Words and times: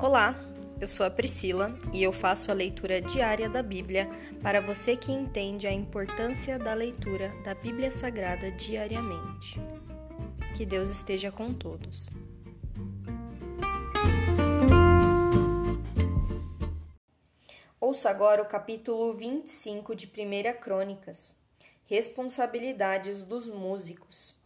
Olá, 0.00 0.36
eu 0.80 0.86
sou 0.86 1.04
a 1.04 1.10
Priscila 1.10 1.76
e 1.92 2.04
eu 2.04 2.12
faço 2.12 2.52
a 2.52 2.54
leitura 2.54 3.00
diária 3.00 3.48
da 3.48 3.64
Bíblia 3.64 4.08
para 4.40 4.60
você 4.60 4.96
que 4.96 5.10
entende 5.10 5.66
a 5.66 5.72
importância 5.72 6.56
da 6.56 6.72
leitura 6.72 7.34
da 7.42 7.52
Bíblia 7.52 7.90
Sagrada 7.90 8.48
diariamente. 8.52 9.60
Que 10.56 10.64
Deus 10.64 10.88
esteja 10.88 11.32
com 11.32 11.52
todos. 11.52 12.08
Ouça 17.80 18.08
agora 18.08 18.40
o 18.40 18.46
capítulo 18.46 19.14
25 19.14 19.96
de 19.96 20.06
1 20.06 20.60
Crônicas. 20.60 21.36
Responsabilidades 21.86 23.22
dos 23.22 23.48
músicos. 23.48 24.36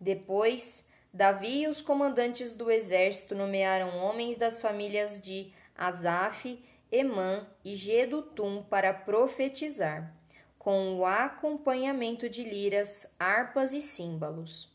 Depois, 0.00 0.86
Davi 1.14 1.62
e 1.62 1.68
os 1.68 1.82
comandantes 1.82 2.54
do 2.54 2.70
exército 2.70 3.34
nomearam 3.34 3.98
homens 3.98 4.38
das 4.38 4.58
famílias 4.58 5.20
de 5.20 5.52
Asaf, 5.76 6.58
Emã 6.90 7.46
e 7.62 7.74
Gedutum 7.74 8.62
para 8.62 8.94
profetizar, 8.94 10.14
com 10.58 10.96
o 10.96 11.04
acompanhamento 11.04 12.30
de 12.30 12.42
liras, 12.42 13.14
harpas 13.18 13.74
e 13.74 13.82
símbolos. 13.82 14.72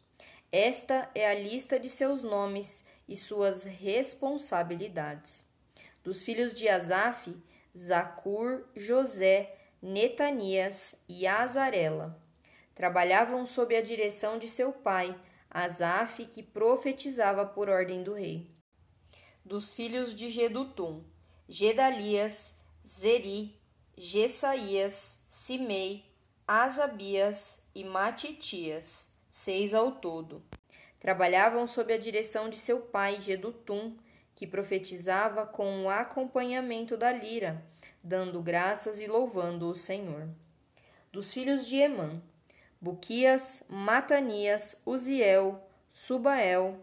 Esta 0.52 1.09
é 1.16 1.28
a 1.28 1.34
lista 1.34 1.80
de 1.80 1.90
seus 1.90 2.22
nomes 2.22 2.86
e 3.09 3.17
suas 3.17 3.64
responsabilidades. 3.64 5.44
Dos 6.04 6.22
filhos 6.22 6.54
de 6.54 6.70
Asaf, 6.70 7.36
Zacur, 7.76 8.64
José, 8.76 9.56
Netanias 9.81 11.04
e 11.09 11.26
Azarela. 11.26 12.20
Trabalhavam 12.76 13.45
sob 13.45 13.76
a 13.76 13.81
direção 13.81 14.38
de 14.38 14.48
seu 14.48 14.72
pai, 14.72 15.16
Asaf, 15.50 16.26
que 16.26 16.44
profetizava 16.44 17.46
por 17.46 17.70
ordem 17.70 18.04
do 18.04 18.14
rei. 18.14 18.52
Dos 19.44 19.73
filhos 19.73 20.14
de 20.14 20.30
Gedutum, 20.30 21.03
Gedalias, 21.48 22.53
Zeri, 22.86 23.59
Gessaías, 23.98 25.20
Simei, 25.30 26.06
Asabias 26.48 27.64
e 27.73 27.84
Matitias, 27.84 29.09
seis 29.30 29.73
ao 29.73 29.94
todo. 29.94 30.44
Trabalhavam 31.00 31.66
sob 31.68 31.94
a 31.94 31.98
direção 31.98 32.50
de 32.50 32.58
seu 32.58 32.81
pai 32.81 33.22
Gedutum, 33.22 33.95
que 34.36 34.45
profetizava 34.45 35.45
com 35.45 35.84
o 35.84 35.90
acompanhamento 35.90 36.95
da 36.95 37.12
lira, 37.12 37.66
dando 38.03 38.42
graças 38.42 39.00
e 39.00 39.08
louvando 39.08 39.70
o 39.70 39.75
Senhor. 39.75 40.30
Dos 41.12 41.34
filhos 41.34 41.66
de 41.66 41.78
Emã, 41.78 42.22
Buquias, 42.80 43.64
Matanias, 43.67 44.80
Uziel, 44.86 45.59
Subael, 45.92 46.78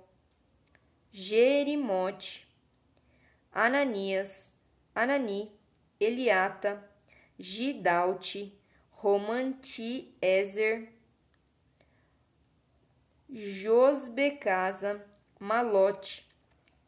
Jerimote, 1.12 2.48
Ananias, 3.52 4.52
Anani, 4.92 5.52
Eliata, 6.00 6.82
Gidalte, 7.38 8.52
Romanti, 8.90 10.12
Ezer, 10.20 10.92
Josbecasa, 13.30 15.00
Malote, 15.38 16.26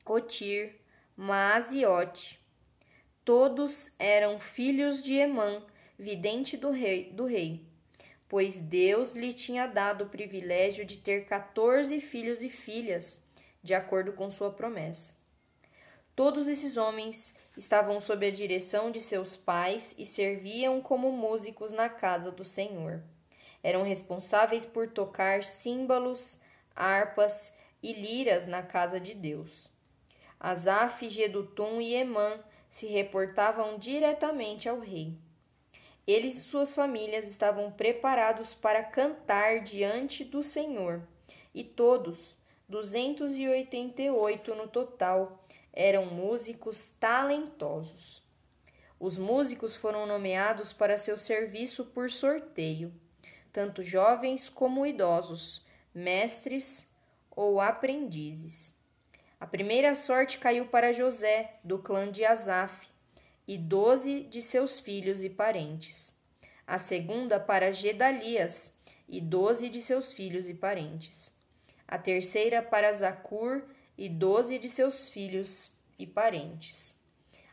Otir, 0.04 0.80
Maaziote. 1.16 2.40
Todos 3.24 3.92
eram 4.00 4.40
filhos 4.40 5.00
de 5.00 5.14
Emã, 5.14 5.64
vidente 5.96 6.56
do 6.56 6.70
rei, 6.70 7.12
do 7.12 7.24
rei 7.24 7.64
pois 8.28 8.56
Deus 8.56 9.12
lhe 9.12 9.32
tinha 9.32 9.66
dado 9.66 10.04
o 10.04 10.08
privilégio 10.08 10.84
de 10.84 10.98
ter 10.98 11.26
14 11.26 12.00
filhos 12.00 12.40
e 12.40 12.48
filhas, 12.48 13.24
de 13.62 13.74
acordo 13.74 14.12
com 14.12 14.30
sua 14.30 14.50
promessa. 14.50 15.14
Todos 16.14 16.48
esses 16.48 16.76
homens 16.76 17.34
estavam 17.56 18.00
sob 18.00 18.26
a 18.26 18.30
direção 18.30 18.90
de 18.90 19.00
seus 19.00 19.36
pais 19.36 19.94
e 19.98 20.06
serviam 20.06 20.80
como 20.80 21.12
músicos 21.12 21.70
na 21.70 21.88
casa 21.88 22.30
do 22.30 22.44
Senhor. 22.44 23.02
Eram 23.62 23.82
responsáveis 23.82 24.64
por 24.64 24.88
tocar 24.88 25.44
símbolos, 25.44 26.38
harpas 26.74 27.52
e 27.82 27.92
liras 27.92 28.46
na 28.46 28.62
casa 28.62 28.98
de 28.98 29.14
Deus. 29.14 29.70
Asaf, 30.38 31.08
Gedutum 31.08 31.80
e 31.80 31.94
Emã 31.94 32.38
se 32.70 32.86
reportavam 32.86 33.78
diretamente 33.78 34.68
ao 34.68 34.78
rei. 34.78 35.16
Eles 36.06 36.36
e 36.36 36.40
suas 36.40 36.74
famílias 36.74 37.26
estavam 37.26 37.72
preparados 37.72 38.54
para 38.54 38.84
cantar 38.84 39.60
diante 39.64 40.24
do 40.24 40.42
Senhor, 40.42 41.02
e 41.52 41.64
todos, 41.64 42.36
288 42.68 44.54
no 44.54 44.68
total, 44.68 45.44
eram 45.72 46.06
músicos 46.06 46.90
talentosos. 47.00 48.22
Os 49.00 49.18
músicos 49.18 49.74
foram 49.74 50.06
nomeados 50.06 50.72
para 50.72 50.96
seu 50.96 51.18
serviço 51.18 51.84
por 51.86 52.10
sorteio, 52.10 52.92
tanto 53.52 53.82
jovens 53.82 54.48
como 54.48 54.86
idosos, 54.86 55.66
mestres 55.92 56.88
ou 57.30 57.60
aprendizes. 57.60 58.74
A 59.38 59.46
primeira 59.46 59.94
sorte 59.94 60.38
caiu 60.38 60.66
para 60.66 60.92
José, 60.92 61.58
do 61.62 61.78
clã 61.78 62.10
de 62.10 62.24
Asaf, 62.24 62.88
e 63.46 63.56
doze 63.56 64.24
de 64.24 64.42
seus 64.42 64.80
filhos 64.80 65.22
e 65.22 65.30
parentes. 65.30 66.12
A 66.66 66.78
segunda 66.78 67.38
para 67.38 67.72
Gedalias 67.72 68.76
e 69.08 69.20
doze 69.20 69.68
de 69.68 69.80
seus 69.80 70.12
filhos 70.12 70.48
e 70.48 70.54
parentes. 70.54 71.32
A 71.86 71.96
terceira 71.96 72.60
para 72.60 72.92
Zacur 72.92 73.62
e 73.96 74.08
doze 74.08 74.58
de 74.58 74.68
seus 74.68 75.08
filhos 75.08 75.70
e 75.96 76.04
parentes. 76.04 76.98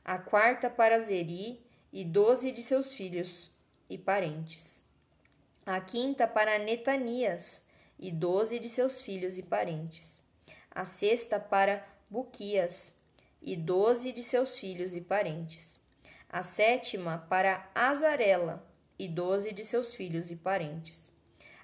A 0.04 0.18
quarta 0.18 0.68
para 0.68 1.00
Zeri 1.00 1.64
e 1.92 2.04
doze 2.04 2.52
de 2.52 2.64
seus 2.64 2.94
filhos 2.94 3.52
e 3.88 3.96
parentes. 3.96 4.82
A 5.64 5.80
quinta 5.80 6.28
para 6.28 6.58
Netanias 6.58 7.64
e 8.00 8.12
doze 8.12 8.58
de 8.58 8.68
seus 8.68 9.00
filhos 9.00 9.38
e 9.38 9.44
parentes. 9.44 10.24
A 10.72 10.86
sexta 10.86 11.40
para 11.40 11.88
Buquias 12.10 12.98
e 13.40 13.56
doze 13.56 14.12
de 14.12 14.24
seus 14.24 14.58
filhos 14.58 14.96
e 14.96 15.02
parentes 15.02 15.83
a 16.34 16.42
sétima 16.42 17.28
para 17.30 17.70
Azarela 17.76 18.68
e 18.98 19.08
doze 19.08 19.54
de 19.54 19.64
seus 19.64 19.94
filhos 19.94 20.32
e 20.32 20.36
parentes, 20.36 21.16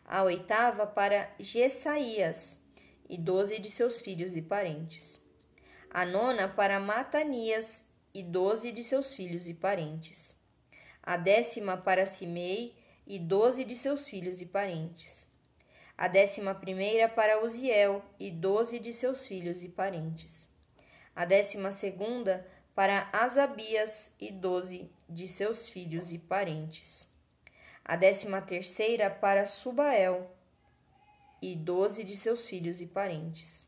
a 0.06 0.22
oitava 0.22 0.85
para 0.85 1.34
Gessaías 1.40 2.63
e 3.09 3.18
doze 3.18 3.58
de 3.58 3.72
seus 3.72 4.00
filhos 4.00 4.38
e 4.38 4.44
parentes, 4.44 5.19
a 5.90 6.06
nona 6.06 6.47
para 6.47 6.79
Matanias 6.79 7.84
e 8.13 8.22
doze 8.22 8.72
de 8.72 8.84
seus 8.84 9.12
filhos 9.12 9.50
e 9.50 9.56
parentes, 9.56 10.40
a 11.02 11.18
décima 11.18 11.75
para 11.75 12.06
Simei 12.06 12.78
e 13.08 13.18
doze 13.18 13.66
de 13.66 13.75
seus 13.75 14.08
filhos 14.08 14.40
e 14.40 14.46
parentes, 14.46 15.28
a 15.97 16.08
décima 16.08 16.53
primeira 16.53 17.09
para 17.09 17.44
Uziel 17.44 18.03
e 18.19 18.29
doze 18.29 18.78
de 18.78 18.94
seus 18.94 19.25
filhos 19.25 19.63
e 19.63 19.68
parentes, 19.68 20.47
a 21.16 21.25
décima 21.25 21.72
segunda 21.72 22.46
para 22.79 23.09
Asabias 23.12 24.16
e 24.17 24.31
doze 24.31 24.90
de 25.09 25.28
seus 25.28 25.67
filhos 25.67 26.13
e 26.13 26.17
parentes. 26.17 27.06
A 27.84 27.97
décima 27.97 28.41
terceira 28.41 29.09
para 29.09 29.45
Subael 29.45 30.31
e 31.41 31.57
doze 31.57 32.06
de 32.06 32.16
seus 32.16 32.47
filhos 32.47 32.79
e 32.79 32.85
parentes. 32.85 33.67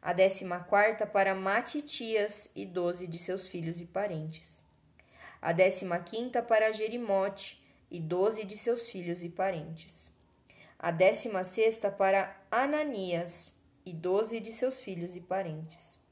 A 0.00 0.12
décima 0.12 0.60
quarta 0.60 1.04
para 1.04 1.34
Matitias 1.34 2.48
e 2.54 2.64
doze 2.64 3.08
de 3.08 3.18
seus 3.18 3.48
filhos 3.48 3.80
e 3.80 3.86
parentes. 3.86 4.62
A 5.42 5.50
décima 5.50 5.98
quinta 5.98 6.40
para 6.40 6.70
Jerimote 6.70 7.60
e 7.90 7.98
doze 7.98 8.44
de 8.44 8.56
seus 8.56 8.88
filhos 8.88 9.24
e 9.24 9.28
parentes. 9.28 10.12
A 10.78 10.92
décima 10.92 11.42
sexta 11.42 11.90
para 11.90 12.40
Ananias 12.52 13.52
e 13.84 13.92
doze 13.92 14.38
de 14.38 14.52
seus 14.52 14.80
filhos 14.80 15.16
e 15.16 15.20
parentes 15.20 16.03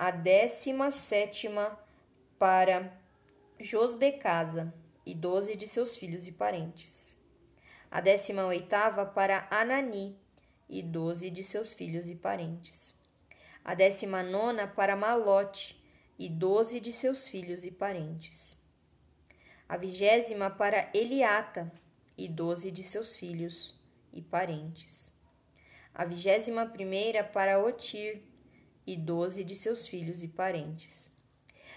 a 0.00 0.12
décima 0.12 0.92
sétima 0.92 1.76
para 2.38 2.96
Josbecasa 3.58 4.72
e 5.04 5.12
doze 5.12 5.56
de 5.56 5.66
seus 5.66 5.96
filhos 5.96 6.28
e 6.28 6.30
parentes. 6.30 7.18
A 7.90 8.00
décima 8.00 8.46
oitava 8.46 9.04
para 9.04 9.48
Anani 9.50 10.16
e 10.68 10.84
doze 10.84 11.30
de 11.30 11.42
seus 11.42 11.72
filhos 11.72 12.08
e 12.08 12.14
parentes. 12.14 12.96
A 13.64 13.74
décima 13.74 14.22
nona 14.22 14.68
para 14.68 14.94
Malote 14.94 15.82
e 16.16 16.28
doze 16.28 16.78
de 16.78 16.92
seus 16.92 17.26
filhos 17.26 17.64
e 17.64 17.70
parentes. 17.72 18.56
A 19.68 19.76
vigésima 19.76 20.48
para 20.48 20.88
Eliata 20.94 21.72
e 22.16 22.28
doze 22.28 22.70
de 22.70 22.84
seus 22.84 23.16
filhos 23.16 23.74
e 24.12 24.22
parentes. 24.22 25.12
A 25.92 26.04
vigésima 26.04 26.66
primeira 26.66 27.24
para 27.24 27.58
Otir 27.58 28.27
e 28.88 28.96
doze 28.96 29.44
de 29.44 29.54
seus 29.54 29.86
filhos 29.86 30.22
e 30.22 30.28
parentes. 30.28 31.12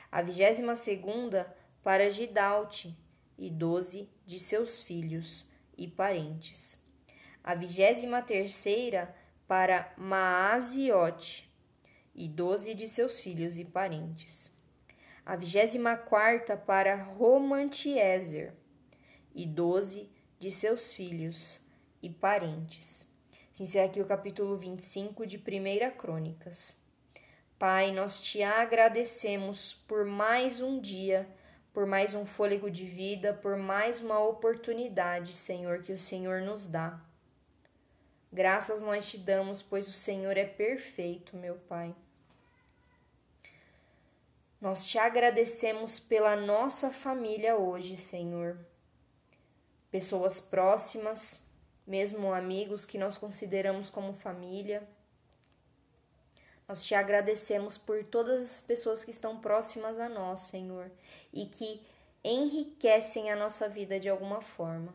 A 0.09 0.21
vigésima 0.21 0.77
segunda 0.77 1.53
para 1.83 2.09
Gidalte 2.09 2.97
e 3.37 3.49
doze 3.49 4.09
de 4.25 4.39
seus 4.39 4.81
filhos 4.81 5.45
e 5.77 5.89
parentes. 5.89 6.79
A 7.43 7.53
vigésima 7.53 8.21
terceira 8.21 9.13
para 9.45 9.93
Maaziote 9.97 11.51
e 12.15 12.29
doze 12.29 12.73
de 12.73 12.87
seus 12.87 13.19
filhos 13.19 13.57
e 13.57 13.65
parentes. 13.65 14.49
A 15.25 15.35
vigésima 15.35 15.97
quarta 15.97 16.55
para 16.55 16.95
Romantiezer, 16.95 18.53
e 19.35 19.45
doze 19.45 20.09
de 20.39 20.49
seus 20.49 20.93
filhos 20.93 21.59
e 22.01 22.09
parentes. 22.09 23.05
Se 23.51 23.63
encerra 23.63 23.87
aqui 23.87 23.99
o 23.99 24.05
capítulo 24.05 24.55
25 24.55 25.27
de 25.27 25.37
Primeira 25.37 25.91
Crônicas. 25.91 26.80
Pai, 27.61 27.91
nós 27.91 28.19
te 28.19 28.41
agradecemos 28.41 29.75
por 29.87 30.03
mais 30.03 30.61
um 30.61 30.79
dia, 30.79 31.29
por 31.71 31.85
mais 31.85 32.15
um 32.15 32.25
fôlego 32.25 32.71
de 32.71 32.83
vida, 32.85 33.35
por 33.35 33.55
mais 33.55 34.01
uma 34.01 34.17
oportunidade, 34.17 35.31
Senhor, 35.31 35.83
que 35.83 35.93
o 35.93 35.99
Senhor 35.99 36.41
nos 36.41 36.65
dá. 36.65 36.99
Graças 38.33 38.81
nós 38.81 39.07
te 39.07 39.19
damos, 39.19 39.61
pois 39.61 39.87
o 39.87 39.91
Senhor 39.91 40.37
é 40.37 40.43
perfeito, 40.43 41.37
meu 41.37 41.53
Pai. 41.69 41.95
Nós 44.59 44.87
te 44.87 44.97
agradecemos 44.97 45.99
pela 45.99 46.35
nossa 46.35 46.89
família 46.89 47.55
hoje, 47.57 47.95
Senhor. 47.95 48.57
Pessoas 49.91 50.41
próximas, 50.41 51.47
mesmo 51.85 52.33
amigos 52.33 52.87
que 52.87 52.97
nós 52.97 53.19
consideramos 53.19 53.87
como 53.87 54.13
família. 54.13 54.81
Nós 56.71 56.85
te 56.85 56.95
agradecemos 56.95 57.77
por 57.77 58.01
todas 58.05 58.41
as 58.43 58.61
pessoas 58.61 59.03
que 59.03 59.11
estão 59.11 59.41
próximas 59.41 59.99
a 59.99 60.07
nós, 60.07 60.39
Senhor, 60.39 60.89
e 61.33 61.45
que 61.45 61.85
enriquecem 62.23 63.29
a 63.29 63.35
nossa 63.35 63.67
vida 63.67 63.99
de 63.99 64.07
alguma 64.07 64.39
forma. 64.39 64.93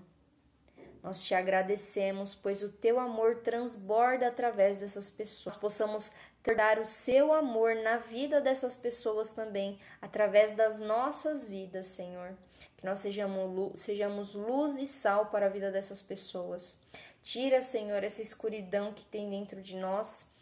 Nós 1.03 1.23
te 1.23 1.35
agradecemos, 1.35 2.35
pois 2.35 2.63
o 2.63 2.71
teu 2.71 2.99
amor 2.99 3.43
transborda 3.43 4.27
através 4.27 4.79
dessas 4.79 5.11
pessoas. 5.11 5.55
Possamos 5.55 6.13
dar 6.57 6.79
o 6.79 6.87
seu 6.87 7.31
amor 7.31 7.75
na 7.75 7.99
vida 7.99 8.41
dessas 8.41 8.75
pessoas 8.75 9.29
também, 9.29 9.79
através 10.01 10.55
das 10.55 10.81
nossas 10.81 11.47
vidas, 11.47 11.89
Senhor. 11.89 12.33
Que 12.79 12.87
nós 12.87 13.01
sejamos 13.01 14.33
luz 14.33 14.79
e 14.79 14.87
sal 14.87 15.27
para 15.27 15.45
a 15.45 15.51
vida 15.51 15.71
dessas 15.71 16.01
pessoas. 16.01 16.79
Tira, 17.23 17.61
Senhor, 17.61 18.03
essa 18.03 18.23
escuridão 18.23 18.95
que 18.95 19.05
tem 19.05 19.29
dentro 19.29 19.61
de 19.61 19.77
nós 19.77 20.35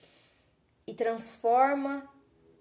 e 0.87 0.95
transforma 0.95 2.09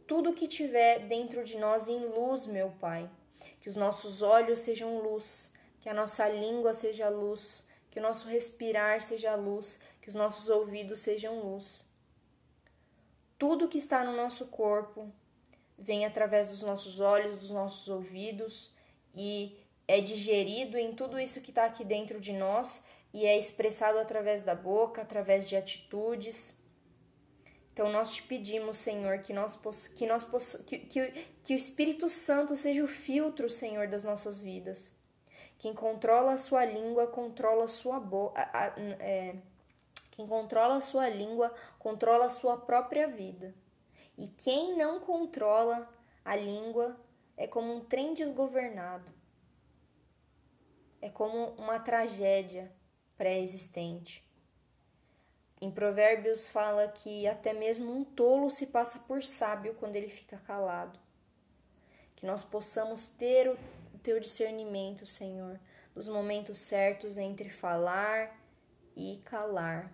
tudo 0.08 0.34
que 0.34 0.48
tiver 0.48 1.08
dentro 1.08 1.44
de 1.44 1.58
nós 1.58 1.88
em 1.88 2.06
luz, 2.06 2.46
meu 2.46 2.70
Pai. 2.80 3.10
Que 3.60 3.70
os 3.70 3.76
nossos 3.76 4.22
olhos 4.22 4.60
sejam 4.60 5.00
luz, 5.00 5.52
que 5.80 5.90
a 5.90 5.94
nossa 5.94 6.28
língua 6.28 6.74
seja 6.74 7.10
luz, 7.10 7.68
que 7.90 8.00
o 8.00 8.02
nosso 8.02 8.28
respirar 8.28 9.02
seja 9.02 9.36
luz, 9.36 9.80
que 10.02 10.10
os 10.10 10.16
nossos 10.16 10.50
ouvidos 10.50 11.00
sejam 11.00 11.40
luz. 11.40 11.86
Tudo 13.38 13.68
que 13.68 13.78
está 13.78 14.04
no 14.04 14.16
nosso 14.16 14.48
corpo 14.48 15.12
vem 15.78 16.06
através 16.06 16.50
dos 16.50 16.64
nossos 16.64 17.00
olhos, 17.00 17.38
dos 17.38 17.52
nossos 17.52 17.88
ouvidos 17.90 18.74
e 19.16 19.58
é 19.88 20.00
digerido 20.00 20.78
em 20.78 20.94
tudo 20.94 21.20
isso 21.20 21.42
que 21.42 21.52
está 21.52 21.66
aqui 21.66 21.84
dentro 21.84 22.20
de 22.20 22.34
nós 22.34 22.84
e 23.14 23.26
é 23.26 23.38
expressado 23.38 24.00
através 24.00 24.44
da 24.44 24.56
boca, 24.56 25.02
através 25.02 25.48
de 25.48 25.56
atitudes. 25.56 26.58
Então 27.74 27.92
nós 27.92 28.12
te 28.14 28.24
pedimos, 28.24 28.78
Senhor, 28.78 29.20
que 29.20 29.34
nós 29.34 29.60
que 29.96 30.06
nós 30.06 30.24
que, 30.66 30.78
que, 30.78 31.12
que 31.44 31.54
o 31.54 31.58
Espírito 31.58 32.08
Santo 32.08 32.56
seja 32.56 32.84
o 32.84 32.88
filtro, 32.88 33.50
Senhor, 33.50 33.88
das 33.88 34.04
nossas 34.04 34.42
vidas 34.42 34.96
quem 35.64 35.74
controla 35.74 36.34
a 36.34 36.38
sua 36.38 36.66
língua 36.66 37.08
controla 37.08 37.64
a 37.64 37.68
sua 37.68 37.98
boca. 37.98 38.42
É, 39.00 39.34
quem 40.12 40.28
controla 40.28 40.76
a 40.76 40.82
sua 40.82 41.08
língua 41.08 41.54
controla 41.80 42.26
a 42.26 42.30
sua 42.30 42.58
própria 42.58 43.08
vida. 43.08 43.56
E 44.18 44.28
quem 44.28 44.76
não 44.76 45.00
controla 45.00 45.90
a 46.26 46.36
língua 46.36 47.00
é 47.38 47.48
como 47.48 47.74
um 47.74 47.80
trem 47.80 48.14
desgovernado. 48.14 49.10
É 51.02 51.10
como 51.10 51.52
uma 51.52 51.80
tragédia 51.80 52.70
pré-existente. 53.18 54.23
Em 55.64 55.72
Provérbios 55.72 56.46
fala 56.46 56.90
que 56.90 57.26
até 57.26 57.54
mesmo 57.54 57.90
um 57.90 58.04
tolo 58.04 58.50
se 58.50 58.68
passa 58.68 59.00
por 59.00 59.24
sábio 59.24 59.74
quando 59.76 59.96
ele 59.96 60.10
fica 60.10 60.38
calado. 60.40 61.00
Que 62.18 62.26
nós 62.26 62.44
possamos 62.44 63.08
ter 63.08 63.50
o 63.50 63.58
teu 64.00 64.20
discernimento, 64.20 65.06
Senhor, 65.06 65.58
dos 65.96 66.10
momentos 66.10 66.58
certos 66.58 67.18
entre 67.18 67.50
falar 67.50 68.38
e 68.94 69.22
calar. 69.24 69.90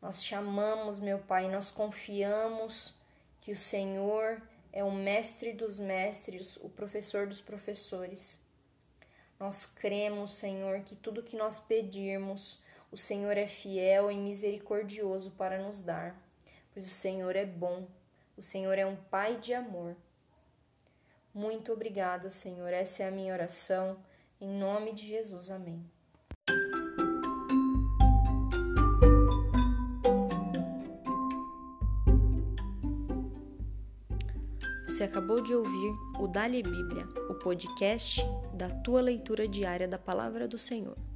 Nós 0.00 0.24
chamamos, 0.24 0.98
meu 0.98 1.18
Pai, 1.18 1.50
nós 1.50 1.70
confiamos 1.70 2.94
que 3.42 3.52
o 3.52 3.56
Senhor 3.56 4.40
é 4.72 4.82
o 4.82 4.90
mestre 4.90 5.52
dos 5.52 5.78
mestres, 5.78 6.56
o 6.62 6.70
professor 6.70 7.26
dos 7.26 7.42
professores. 7.42 8.42
Nós 9.38 9.66
cremos, 9.66 10.34
Senhor, 10.34 10.80
que 10.80 10.96
tudo 10.96 11.22
que 11.22 11.36
nós 11.36 11.60
pedirmos, 11.60 12.61
o 12.92 12.96
Senhor 12.96 13.38
é 13.38 13.46
fiel 13.46 14.10
e 14.10 14.16
misericordioso 14.16 15.30
para 15.30 15.58
nos 15.58 15.80
dar, 15.80 16.14
pois 16.74 16.86
o 16.86 16.90
Senhor 16.90 17.34
é 17.34 17.46
bom, 17.46 17.88
o 18.36 18.42
Senhor 18.42 18.78
é 18.78 18.84
um 18.84 18.96
Pai 18.96 19.38
de 19.38 19.54
amor. 19.54 19.96
Muito 21.32 21.72
obrigada, 21.72 22.28
Senhor. 22.28 22.70
Essa 22.70 23.04
é 23.04 23.08
a 23.08 23.10
minha 23.10 23.32
oração. 23.32 23.96
Em 24.38 24.48
nome 24.48 24.92
de 24.92 25.06
Jesus. 25.06 25.50
Amém. 25.50 25.82
Você 34.86 35.04
acabou 35.04 35.40
de 35.40 35.54
ouvir 35.54 35.94
o 36.20 36.28
Dali 36.28 36.62
Bíblia, 36.62 37.06
o 37.30 37.34
podcast 37.36 38.20
da 38.52 38.68
tua 38.68 39.00
leitura 39.00 39.48
diária 39.48 39.88
da 39.88 39.98
palavra 39.98 40.46
do 40.46 40.58
Senhor. 40.58 41.11